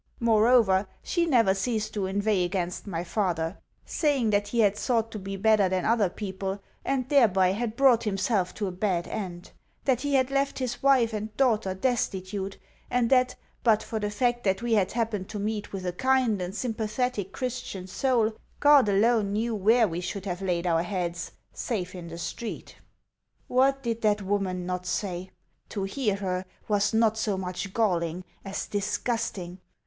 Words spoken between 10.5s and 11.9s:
his wife and daughter